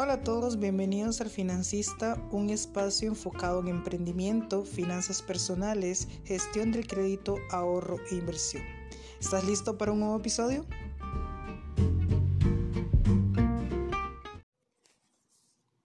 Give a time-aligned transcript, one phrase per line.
[0.00, 6.86] Hola a todos, bienvenidos al Financista, un espacio enfocado en emprendimiento, finanzas personales, gestión del
[6.86, 8.62] crédito, ahorro e inversión.
[9.20, 10.64] ¿Estás listo para un nuevo episodio?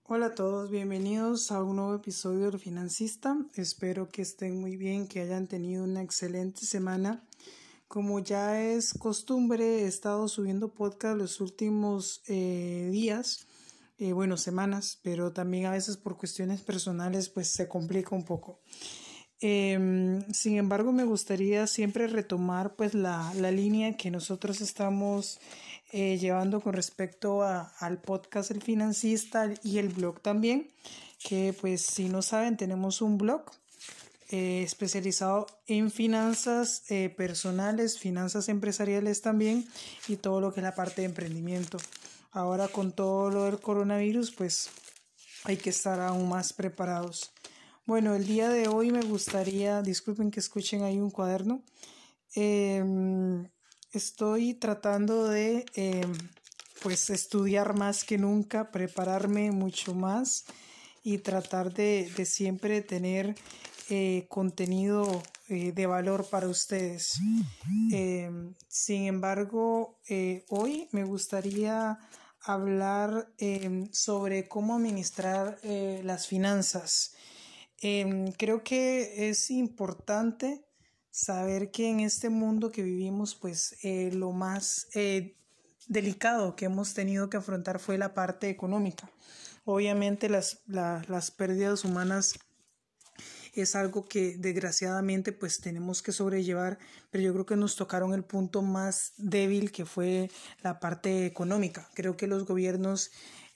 [0.03, 3.35] Hola a todos, bienvenidos a un nuevo episodio del Financista.
[3.55, 7.23] Espero que estén muy bien, que hayan tenido una excelente semana.
[7.87, 13.47] Como ya es costumbre, he estado subiendo podcast los últimos eh, días,
[13.97, 18.59] eh, bueno, semanas, pero también a veces por cuestiones personales pues se complica un poco.
[19.39, 25.39] Em, sin embargo, me gustaría siempre retomar pues la, la línea que nosotros estamos
[25.91, 30.71] eh, llevando con respecto a, al podcast El Financista y el blog también,
[31.23, 33.43] que pues si no saben tenemos un blog
[34.29, 39.67] eh, especializado en finanzas eh, personales, finanzas empresariales también
[40.07, 41.77] y todo lo que es la parte de emprendimiento.
[42.33, 44.69] Ahora con todo lo del coronavirus pues
[45.43, 47.31] hay que estar aún más preparados.
[47.85, 51.63] Bueno, el día de hoy me gustaría, disculpen que escuchen ahí un cuaderno,
[52.35, 52.83] eh,
[53.91, 56.11] estoy tratando de em,
[56.81, 60.45] pues estudiar más que nunca, prepararme mucho más
[61.03, 63.35] y tratar de, siempre tener
[63.89, 67.19] eh, contenido eh, de valor para ustedes.
[67.91, 71.99] Em, sin embargo, eh, hoy me gustaría
[72.43, 77.15] hablar em, sobre cómo administrar las finanzas.
[78.37, 80.65] creo que es importante
[81.13, 85.37] saber que en este mundo que vivimos, pues eh, lo más eh,
[85.87, 89.11] delicado que hemos tenido que afrontar fue la parte económica.
[89.63, 92.33] Obviamente las, las pérdidas humanas
[93.53, 96.79] es algo que desgraciadamente pues tenemos que sobrellevar,
[97.11, 100.29] pero yo creo que nos tocaron el punto más débil que fue
[100.61, 101.89] la parte económica.
[101.93, 103.11] Creo que los gobiernos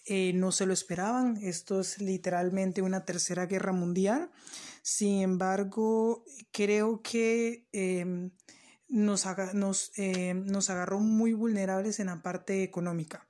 [0.06, 1.38] eh, no se lo esperaban.
[1.42, 4.32] Esto es literalmente una tercera guerra mundial.
[4.82, 8.32] Sin embargo, creo que em,
[8.88, 13.28] nos, nos, em, nos, agarró muy vulnerables en la parte económica.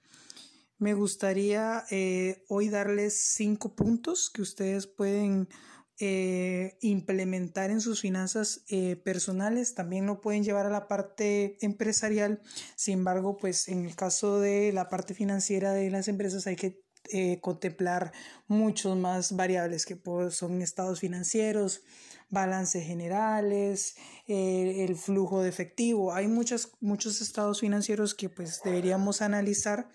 [0.77, 5.50] Me gustaría eh, hoy darles cinco puntos que ustedes pueden
[5.99, 8.63] eh, implementar en sus finanzas
[9.03, 12.41] personales, también lo pueden llevar a la parte empresarial.
[12.75, 16.87] Sin embargo, pues en el caso de la parte financiera de las empresas hay que
[17.09, 18.11] eh, contemplar
[18.47, 19.97] muchos más variables que
[20.29, 21.83] son estados financieros,
[22.29, 23.95] balances generales,
[24.27, 26.13] eh, el flujo de efectivo.
[26.13, 29.87] Hay muchos, muchos estados financieros que pues deberíamos analizar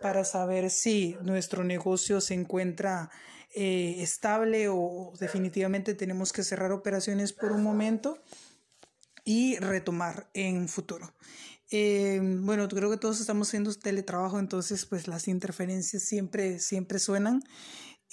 [0.00, 3.10] para saber si nuestro negocio se encuentra
[3.52, 8.22] eh, estable o definitivamente tenemos que cerrar operaciones por un momento
[9.24, 11.12] y retomar en futuro.
[11.72, 17.42] Eh, bueno, creo que todos estamos haciendo teletrabajo, entonces pues las interferencias siempre, siempre suenan.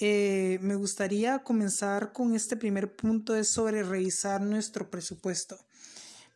[0.00, 5.56] Eh, me gustaría comenzar con este primer punto, es sobre revisar nuestro presupuesto.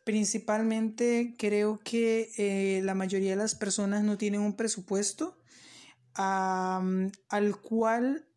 [0.05, 5.37] Principalmente creo que la mayoría de las personas no tienen un presupuesto
[6.13, 8.27] al cual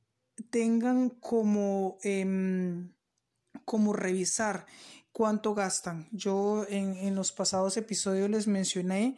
[0.50, 2.92] tengan como, em,
[3.64, 4.66] como revisar
[5.12, 6.08] cuánto gastan.
[6.12, 9.16] Yo en, en, los pasados episodios les mencioné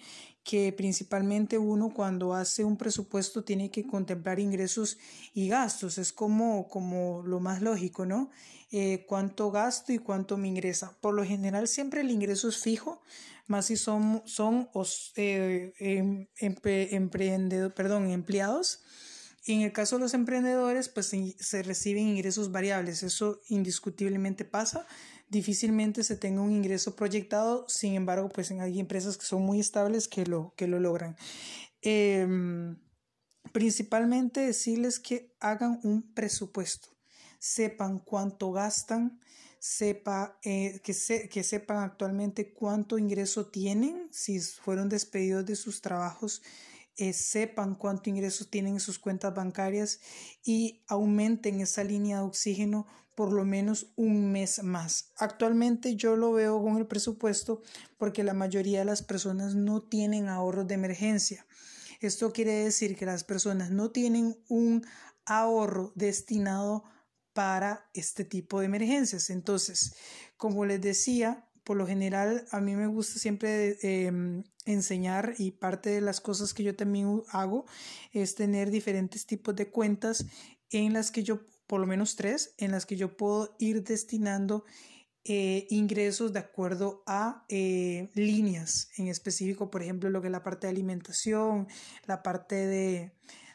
[0.49, 4.97] que principalmente uno cuando hace un presupuesto tiene que contemplar ingresos
[5.34, 5.99] y gastos.
[5.99, 8.31] Es como, como lo más lógico, ¿no?
[8.71, 10.97] Eh, cuánto gasto y cuánto me ingresa.
[11.00, 13.03] Por lo general siempre el ingreso es fijo,
[13.47, 14.71] más si son, son
[15.17, 16.59] eh, em,
[17.75, 18.81] perdón, empleados.
[19.48, 23.03] Y en el caso de los emprendedores, pues se reciben ingresos variables.
[23.03, 24.86] Eso indiscutiblemente pasa
[25.28, 30.08] difícilmente se tenga un ingreso proyectado, sin embargo, pues hay empresas que son muy estables
[30.08, 31.16] que lo, que lo logran.
[31.82, 32.78] Em,
[33.53, 36.88] principalmente decirles que hagan un presupuesto,
[37.38, 39.20] sepan cuánto gastan,
[39.60, 40.94] sepa, eh, que,
[41.28, 46.42] que sepan actualmente cuánto ingreso tienen, si fueron despedidos de sus trabajos,
[46.98, 50.00] eh, sepan cuánto ingreso tienen en sus cuentas bancarias
[50.44, 55.12] y aumenten esa línea de oxígeno por lo menos un mes más.
[55.17, 57.62] Actualmente yo lo veo con el presupuesto
[57.96, 61.46] porque la mayoría de las personas no tienen ahorros de emergencia.
[62.00, 64.84] Esto quiere decir que las personas no tienen un
[65.25, 66.84] ahorro destinado
[67.32, 69.31] para este tipo de emergencias.
[69.31, 69.94] Entonces,
[70.37, 75.91] como les decía, por lo general a mí me gusta siempre em, enseñar y parte
[75.91, 77.67] de las cosas que yo también hago
[78.15, 80.25] es tener diferentes tipos de cuentas
[80.70, 84.65] en las que yo por lo menos tres, en las que yo puedo ir destinando
[85.26, 88.88] eh, ingresos de acuerdo a eh, líneas.
[88.97, 91.69] En específico, por ejemplo, lo que es la parte de alimentación,
[92.06, 93.12] la parte de,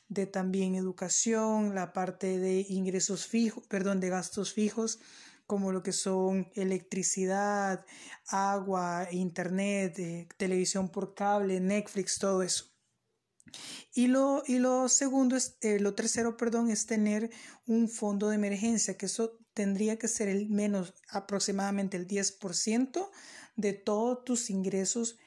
[0.07, 4.99] de también educación, la parte de ingresos fijos, perdón, de gastos fijos,
[5.45, 7.85] como lo que son electricidad,
[8.27, 12.73] agua, internet, eh, televisión por cable, Netflix, todo eso.
[13.93, 17.29] Y lo, y lo segundo, es, eh, lo tercero, perdón, es tener
[17.67, 23.11] un fondo de emergencia, que eso tendría que ser el menos aproximadamente el 10%
[23.55, 25.17] de todos tus ingresos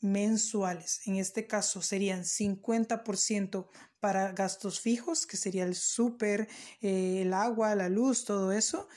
[0.00, 1.00] mensuales.
[1.06, 3.68] En este caso serían 50%
[4.02, 6.48] para gastos fijos, que sería el súper,
[6.80, 8.88] eh, el agua, la luz, todo eso.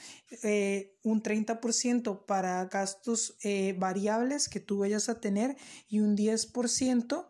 [0.42, 5.58] Eh, un 30% para gastos eh, variables que tú vayas a tener
[5.88, 7.28] y un 10%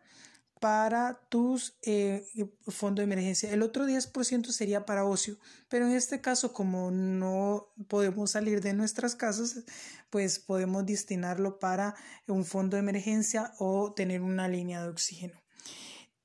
[0.62, 2.26] para tus eh,
[2.70, 3.52] fondo de emergencia.
[3.52, 5.38] El otro 10% sería para ocio,
[5.68, 9.66] pero en este caso como no podemos salir de nuestras casas,
[10.10, 11.96] pues podemos destinarlo para
[12.28, 15.44] un fondo de emergencia o tener una línea de oxígeno.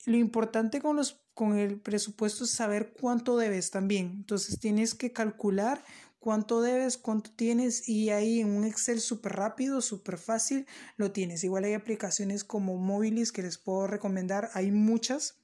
[0.06, 4.12] Lo importante con, los, con el presupuesto es saber cuánto debes también.
[4.18, 5.84] Entonces tienes que calcular
[6.20, 10.66] cuánto debes, cuánto tienes y ahí en un Excel súper rápido, súper fácil
[10.96, 11.42] lo tienes.
[11.42, 15.40] Igual hay aplicaciones como Mobilis que les puedo recomendar, hay muchas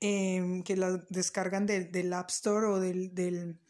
[0.00, 3.60] em, que las descargan del App Store o del, del,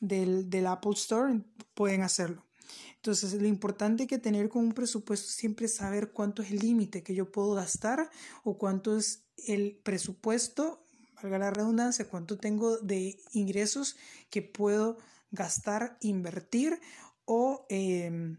[0.00, 1.40] del, Apple Store,
[1.74, 2.47] pueden hacerlo.
[2.96, 7.02] Entonces, lo importante que tener con un presupuesto siempre es saber cuánto es el límite
[7.02, 8.10] que yo puedo gastar
[8.44, 10.84] o cuánto es el presupuesto,
[11.22, 13.96] valga la redundancia, cuánto tengo de ingresos
[14.30, 14.98] que puedo
[15.30, 16.80] gastar, invertir
[17.24, 18.38] o, em,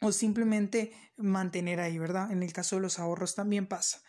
[0.00, 2.30] o simplemente mantener ahí, ¿verdad?
[2.30, 4.02] En el caso de los ahorros también pasa.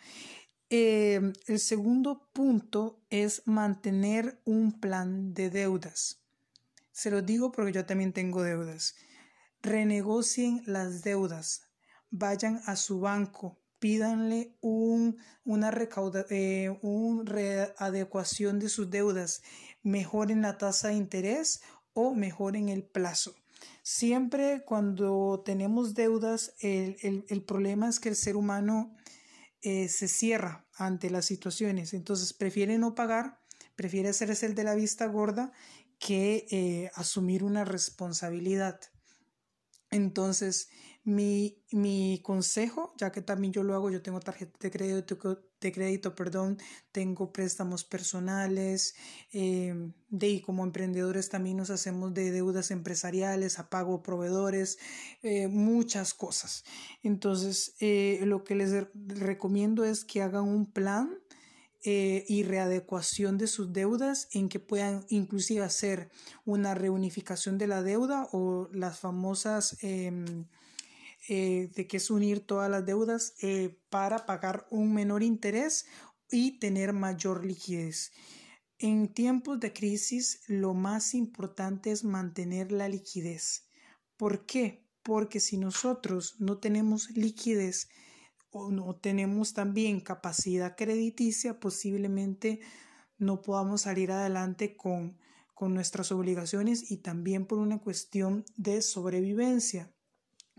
[0.69, 6.21] Em, el segundo punto es mantener un plan de deudas.
[6.91, 8.95] Se lo digo porque yo también tengo deudas.
[9.65, 11.63] Renegocien las deudas.
[12.11, 13.57] Vayan a su banco.
[13.79, 19.41] Pídanle un, una recauda, eh, un readecuación de sus deudas.
[19.81, 21.63] Mejoren la tasa de interés
[21.93, 23.33] o mejoren el plazo.
[23.81, 28.95] Siempre cuando tenemos deudas, el, problema es que el ser humano
[29.63, 33.39] eh, se cierra ante las situaciones, entonces prefiere no pagar,
[33.75, 35.51] prefiere hacerse el de la vista gorda
[35.97, 38.79] que eh, asumir una responsabilidad.
[39.95, 40.69] Entonces,
[41.05, 45.17] mi, mi, consejo, ya que también yo lo hago, yo tengo tarjeta de crédito,
[45.61, 46.57] de crédito, perdón,
[46.91, 48.95] tengo préstamos personales,
[49.31, 49.73] eh,
[50.09, 54.79] de como emprendedores también nos hacemos de deudas empresariales, a pago proveedores,
[55.21, 56.65] eh, muchas cosas.
[57.03, 61.09] Entonces, eh, lo que les recomiendo es que hagan un plan
[61.85, 66.09] y readecuación de sus deudas en que puedan inclusive hacer
[66.43, 70.45] una reunificación de la deuda o las famosas em,
[71.27, 75.87] eh, de que es unir todas las deudas eh, para pagar un menor interés
[76.29, 78.11] y tener mayor liquidez.
[78.77, 83.69] En tiempos de crisis, lo más importante es mantener la liquidez.
[84.17, 84.85] ¿Por qué?
[85.01, 87.89] Porque si nosotros no tenemos liquidez
[88.57, 92.61] o no tenemos también capacidad crediticia, posiblemente
[93.17, 95.17] no podamos salir adelante con,
[95.53, 99.93] con nuestras obligaciones y también por una cuestión de sobrevivencia.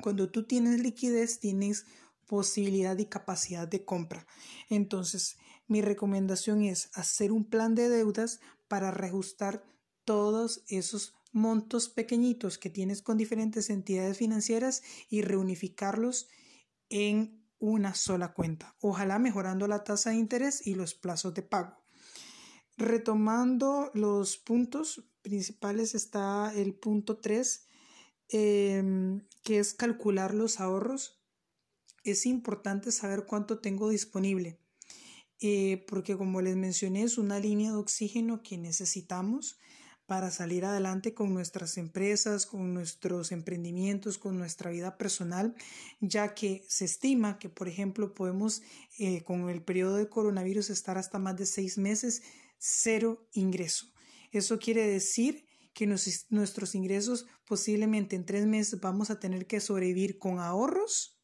[0.02, 1.86] Cuando tú tienes liquidez, tienes
[2.26, 4.26] posibilidad y capacidad de compra.
[4.68, 9.64] Entonces, mi recomendación es hacer un plan de deudas para reajustar
[10.04, 16.28] todos esos montos pequeñitos que tienes con diferentes entidades financieras y reunificarlos
[16.90, 18.76] en una sola cuenta.
[18.80, 21.82] Ojalá mejorando la tasa de interés y los plazos de pago.
[22.76, 27.66] Retomando los puntos principales está el punto 3
[28.28, 31.22] Em, que es calcular los ahorros,
[32.02, 34.58] es importante saber cuánto tengo disponible,
[35.40, 39.58] eh, porque como les mencioné, es una línea de oxígeno que necesitamos
[40.06, 45.54] para salir adelante con nuestras empresas, con nuestros emprendimientos, con nuestra vida personal,
[46.00, 48.62] ya que se estima que, por ejemplo, podemos
[48.98, 52.22] eh, con el periodo de coronavirus estar hasta más de seis meses
[52.58, 53.92] cero ingreso.
[54.32, 60.18] Eso quiere decir que nuestros ingresos posiblemente en tres meses vamos a tener que sobrevivir
[60.18, 61.20] con ahorros,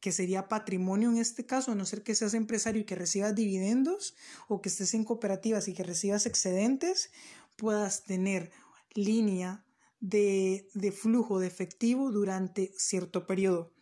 [0.00, 3.36] que sería patrimonio en este caso, a no ser que seas empresario y que recibas
[3.36, 4.16] dividendos
[4.48, 7.12] o que estés en cooperativas y que recibas excedentes,
[7.56, 8.50] puedas tener
[8.94, 9.64] línea
[10.00, 13.72] de, flujo de efectivo durante cierto periodo.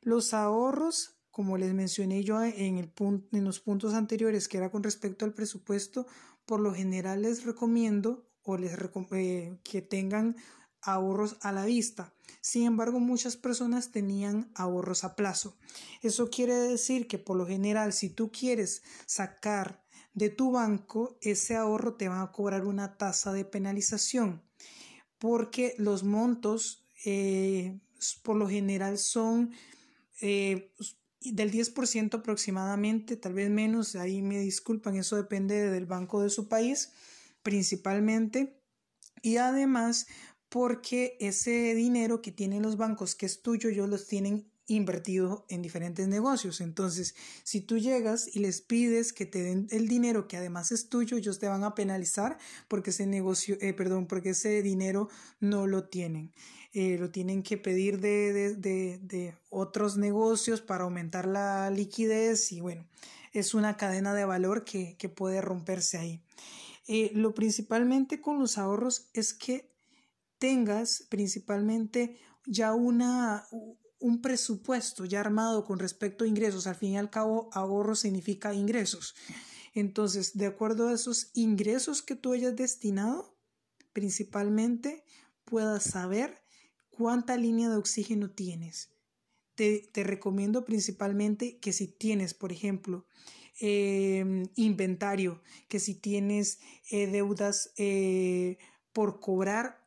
[0.00, 2.92] Los ahorros, como les mencioné yo en, el
[3.32, 6.06] en los puntos anteriores, que era con respecto al presupuesto,
[6.46, 8.72] por lo general les recomiendo o les
[9.12, 10.36] eh, que tengan
[10.80, 12.14] ahorros a la vista.
[12.40, 15.56] Sin embargo, muchas personas tenían ahorros a plazo.
[16.02, 19.83] Eso quiere decir que por lo general, si tú quieres sacar
[20.14, 24.42] de tu banco, ese ahorro te va a cobrar una tasa de penalización
[25.18, 27.78] porque los montos eh,
[28.22, 29.52] por lo general son
[30.20, 30.70] eh,
[31.20, 36.48] del 10% aproximadamente, tal vez menos, ahí me disculpan, eso depende del banco de su
[36.48, 36.92] país
[37.42, 38.60] principalmente.
[39.22, 40.06] Y además
[40.50, 45.62] porque ese dinero que tienen los bancos que es tuyo, ellos los tienen invertido en
[45.62, 46.60] diferentes negocios.
[46.60, 50.88] Entonces, si tú llegas y les pides que te den el dinero que además es
[50.88, 55.08] tuyo, ellos te van a penalizar porque ese negocio, eh, perdón, porque ese dinero
[55.40, 56.32] no lo tienen.
[56.72, 62.60] Eh, lo tienen que pedir de, de, de, otros negocios para aumentar la liquidez y
[62.60, 62.84] bueno,
[63.32, 66.20] es una cadena de valor que, que puede romperse ahí.
[66.86, 69.70] Eh, lo principalmente con los ahorros es que
[70.38, 73.46] tengas principalmente ya una,
[74.04, 76.66] un presupuesto ya armado con respecto a ingresos.
[76.66, 79.14] Al fin y al cabo, ahorro significa ingresos.
[79.72, 83.34] Entonces, de acuerdo a esos ingresos que tú hayas destinado,
[83.94, 85.04] principalmente
[85.46, 86.42] puedas saber
[86.90, 88.90] cuánta línea de oxígeno tienes.
[89.54, 93.06] Te, recomiendo principalmente que si tienes, por ejemplo,
[93.58, 96.58] em, inventario, que si tienes
[96.90, 98.58] eh, deudas eh,
[98.92, 99.83] por cobrar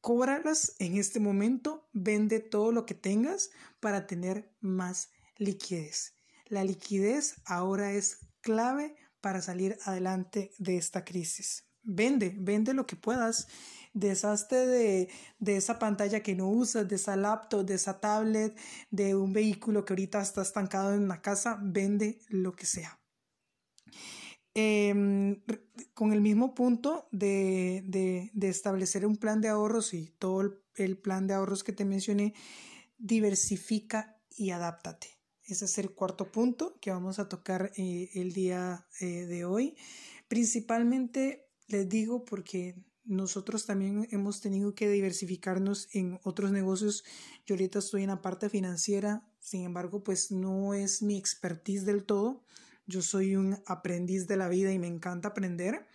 [0.00, 6.14] cóbralas en este momento, vende todo lo que tengas para tener más liquidez.
[6.46, 11.66] La liquidez ahora es clave para salir adelante de esta crisis.
[11.82, 13.48] Vende, vende lo que puedas.
[13.92, 18.56] Deshazte de, de esa pantalla que no usas, de esa laptop, de esa tablet,
[18.90, 23.00] de un vehículo que ahorita está estancado en una casa, vende lo que sea.
[24.54, 25.42] Em,
[25.94, 31.28] con el mismo punto de, de, establecer un plan de ahorros y todo el, plan
[31.28, 32.34] de ahorros que te mencioné,
[32.98, 35.18] diversifica y adáptate.
[35.44, 39.76] Ese es el cuarto punto que vamos a tocar eh, el día eh, de hoy.
[40.26, 47.04] Principalmente les digo porque nosotros también hemos tenido que diversificarnos en otros negocios.
[47.46, 52.04] Yo ahorita estoy en la parte financiera, sin embargo, pues no es mi expertise del
[52.04, 52.42] todo.
[52.86, 55.86] Yo soy un aprendiz de la vida y me encanta aprender,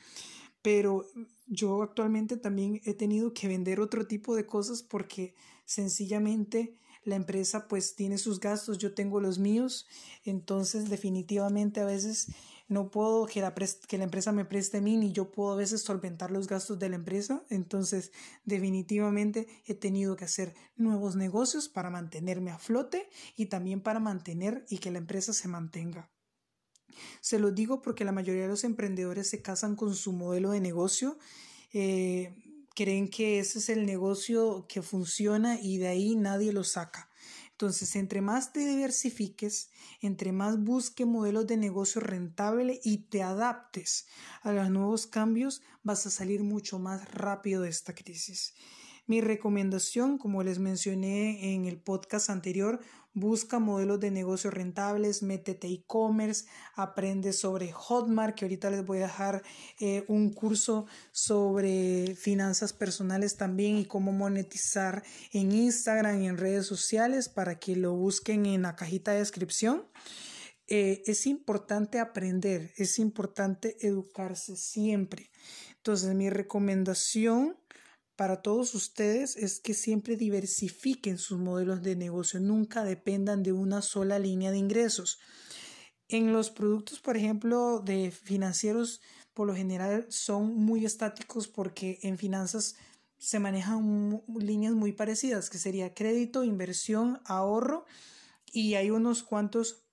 [0.61, 1.05] pero
[1.47, 7.67] yo actualmente también he tenido que vender otro tipo de cosas porque sencillamente la empresa
[7.67, 9.87] pues tiene sus gastos, yo tengo los míos,
[10.23, 12.27] entonces definitivamente a veces
[12.67, 15.55] no puedo que la, que la empresa me preste a mí ni yo puedo a
[15.55, 18.11] veces solventar los gastos de la empresa, entonces
[18.43, 24.65] definitivamente he tenido que hacer nuevos negocios para mantenerme a flote y también para mantener
[24.67, 26.09] y que la empresa se mantenga.
[27.21, 30.61] Se lo digo porque la mayoría de los emprendedores se casan con su modelo de
[30.61, 31.17] negocio,
[31.73, 32.35] eh,
[32.75, 37.09] creen que ese es el negocio que funciona y de ahí nadie lo saca.
[37.51, 39.69] Entonces, entre más te diversifiques,
[40.01, 44.07] entre más busques modelos de negocio rentable y te adaptes
[44.41, 48.53] a los nuevos cambios, vas a salir mucho más rápido de esta crisis.
[49.07, 52.79] Mi recomendación, como les mencioné en el podcast anterior,
[53.13, 59.03] busca modelos de negocio rentables, métete e-commerce, aprende sobre Hotmart, que ahorita les voy a
[59.03, 59.43] dejar
[59.79, 66.65] eh, un curso sobre finanzas personales también y cómo monetizar en Instagram y en redes
[66.65, 69.83] sociales para que lo busquen en la cajita de descripción.
[70.67, 75.29] Eh, es importante aprender, es importante educarse siempre.
[75.77, 77.55] Entonces, mi recomendación
[78.15, 83.81] para todos ustedes es que siempre diversifiquen sus modelos de negocio, nunca dependan de una
[83.81, 85.19] sola línea de ingresos.
[86.07, 89.01] En los productos, por ejemplo, de financieros,
[89.33, 92.75] por lo general son muy estáticos porque en finanzas
[93.17, 97.85] se manejan líneas muy parecidas, que sería crédito, inversión, ahorro
[98.51, 99.84] y hay unos cuantos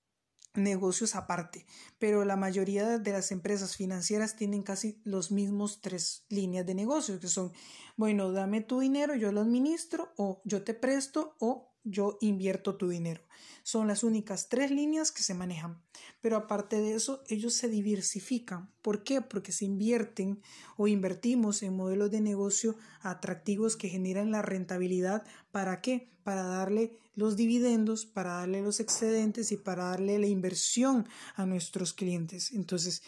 [0.53, 1.65] negocios aparte,
[1.99, 7.19] pero la mayoría de las empresas financieras tienen casi los mismos tres líneas de negocios,
[7.19, 7.51] que son,
[7.97, 12.89] bueno, dame tu dinero, yo lo administro, o yo te presto, o yo invierto tu
[12.89, 13.21] dinero.
[13.63, 15.81] Son las únicas tres líneas que se manejan.
[16.21, 18.69] Pero aparte de eso, ellos se diversifican.
[18.81, 19.21] ¿Por qué?
[19.21, 20.41] Porque se invierten
[20.77, 25.25] o invertimos en modelos de negocio atractivos que generan la rentabilidad.
[25.51, 26.09] ¿Para qué?
[26.23, 31.93] Para darle los dividendos, para darle los excedentes y para darle la inversión a nuestros
[31.93, 32.51] clientes.
[32.51, 33.03] Entonces,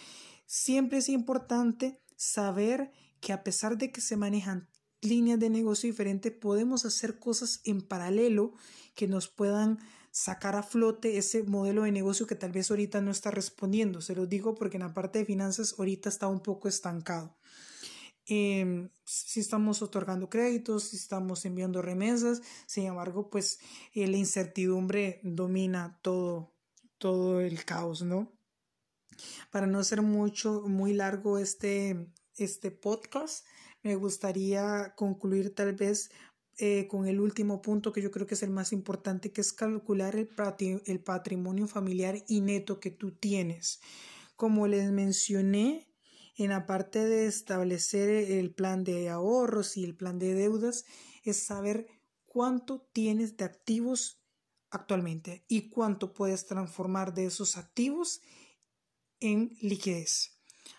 [0.46, 4.70] siempre es importante saber que a pesar de que se manejan
[5.02, 8.54] líneas de negocio diferentes, podemos hacer cosas en paralelo
[8.96, 9.80] que nos puedan
[10.12, 14.00] sacar a flote ese modelo de negocio que tal vez ahorita no está respondiendo.
[14.02, 17.36] Se lo digo porque en la parte de finanzas ahorita está un poco estancado.
[18.28, 23.60] Em, si estamos otorgando créditos, si estamos enviando remesas, sin embargo, pues
[23.94, 26.52] eh, la incertidumbre domina todo,
[26.98, 28.32] todo el caos, ¿no?
[29.52, 33.46] Para no ser mucho, muy largo este, este podcast,
[33.84, 36.10] me gustaría concluir tal vez
[36.58, 39.54] eh, con el último punto que yo creo que es el más importante, que es
[39.54, 40.30] calcular el,
[40.86, 43.82] el patrimonio familiar y neto que tú tienes.
[44.36, 45.88] Como les mencioné,
[46.36, 50.86] en la parte de establecer el plan de ahorros y el plan de deudas,
[51.24, 51.88] es saber
[52.26, 54.22] cuánto tienes de activos
[54.70, 58.22] actualmente y cuánto puedes transformar de esos activos
[59.20, 60.36] en liquidez.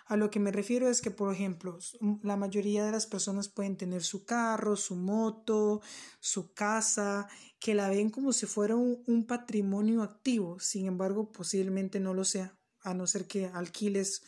[0.06, 1.78] A lo que me refiero es que, por ejemplo,
[2.22, 5.80] la mayoría de las personas pueden tener su carro, su moto,
[6.20, 10.60] su casa, que la ven como si fuera un, patrimonio activo.
[10.60, 14.22] Sin embargo, posiblemente no lo sea, a no ser que alquiles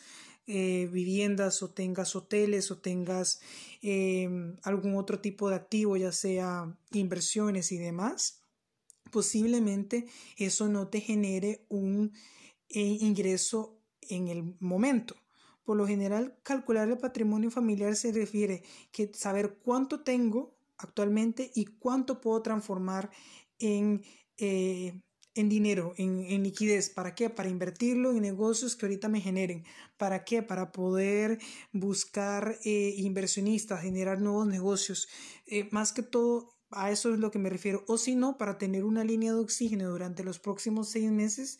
[0.51, 3.39] eh, viviendas o tengas hoteles o tengas
[3.83, 8.41] em, algún otro tipo de activo, ya sea inversiones y demás,
[9.11, 12.13] posiblemente eso no te genere un
[12.69, 15.15] eh, ingreso en el momento.
[15.63, 21.65] Por lo general, calcular el patrimonio familiar se refiere que saber cuánto tengo actualmente y
[21.65, 23.11] cuánto puedo transformar
[23.59, 24.01] en,
[24.37, 24.99] eh,
[25.39, 26.89] en dinero, en, liquidez.
[26.89, 27.29] ¿Para qué?
[27.29, 29.63] Para invertirlo en negocios que ahorita me generen.
[29.97, 30.43] ¿Para qué?
[30.43, 31.39] Para poder
[31.71, 35.07] buscar eh, inversionistas, generar nuevos negocios.
[35.45, 37.85] Eh, más que todo, a eso es lo que me refiero.
[37.87, 41.59] O si no, para tener una línea de oxígeno durante los próximos seis meses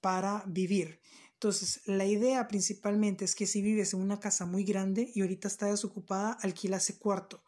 [0.00, 1.00] para vivir.
[1.34, 5.48] Entonces, la idea principalmente es que si vives en una casa muy grande y ahorita
[5.48, 7.42] está desocupada, alquila ese cuarto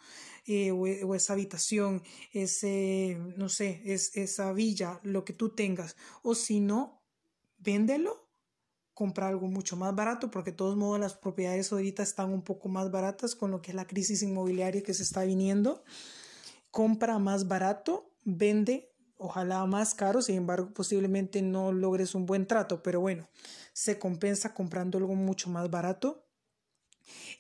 [0.47, 5.97] eh, o, esa habitación, ese, no sé, es, esa villa, lo que tú tengas.
[6.23, 7.03] O si no,
[7.59, 8.29] véndelo,
[8.95, 12.69] compra algo mucho más barato, porque de todos modos las propiedades ahorita están un poco
[12.69, 15.85] más baratas con lo que es la crisis inmobiliaria que se está viniendo.
[16.71, 22.83] Compra más barato, vende, ojalá más caro, sin embargo, posiblemente no logres un buen trato,
[22.83, 23.29] pero bueno
[23.73, 26.27] se compensa comprando algo mucho más barato.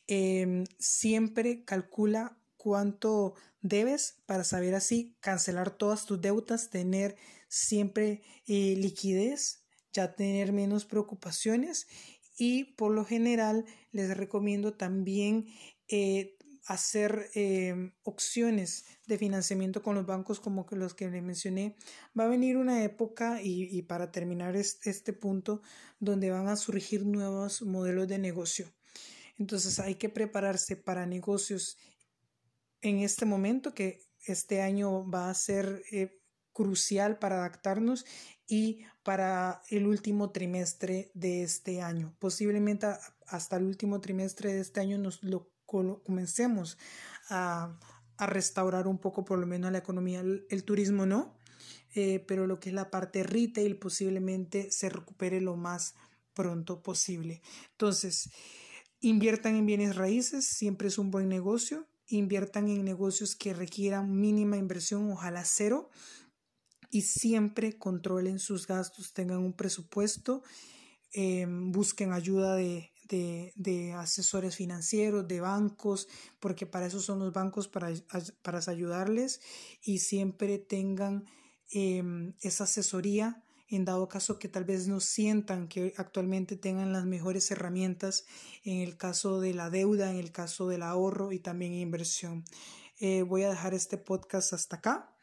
[0.06, 7.16] Em, siempre calcula cuánto debes para saber así cancelar todas tus deudas, tener
[7.48, 11.88] siempre eh, liquidez, ya tener menos preocupaciones
[12.36, 15.46] y por lo general les recomiendo también
[15.88, 21.76] eh, hacer eh, opciones de financiamiento con los bancos como que los que le mencioné,
[22.16, 25.62] va a venir una época y, para terminar este, punto
[25.98, 28.70] donde van a surgir nuevos modelos de negocio.
[29.38, 31.78] Entonces hay que prepararse para negocios
[32.82, 36.20] en este momento que este año va a ser eh,
[36.52, 38.04] crucial para adaptarnos
[38.46, 42.14] y para el último trimestre de este año.
[42.18, 42.88] Posiblemente
[43.26, 46.78] hasta el último trimestre de este año nos lo comencemos
[47.28, 47.78] a,
[48.18, 50.20] restaurar un poco por lo menos la economía.
[50.20, 51.38] El, turismo no,
[51.94, 55.94] eh, pero lo que es la parte retail posiblemente se recupere lo más
[56.34, 57.40] pronto posible.
[57.70, 58.30] Entonces,
[59.00, 61.86] inviertan en bienes raíces, siempre es un buen negocio.
[62.10, 65.90] Inviertan en negocios que requieran mínima inversión, ojalá cero.
[66.90, 70.42] Y siempre controlen sus gastos, tengan un presupuesto,
[71.12, 72.92] eh, busquen ayuda de,
[73.56, 77.92] de, asesores financieros, de bancos, porque para eso son los bancos, para,
[78.42, 79.40] para ayudarles
[79.82, 81.24] y siempre tengan
[81.70, 87.06] em, esa asesoría en dado caso que tal vez no sientan que actualmente tengan las
[87.06, 88.26] mejores herramientas
[88.64, 92.44] en el caso de la deuda, en el caso del ahorro y también inversión.
[92.98, 95.14] Eh, voy a dejar este podcast hasta acá.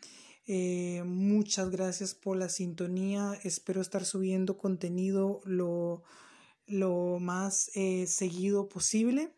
[0.47, 3.37] Eh, muchas gracias por la sintonía.
[3.43, 6.03] Espero estar subiendo contenido lo
[6.67, 9.33] lo más eh, seguido posible.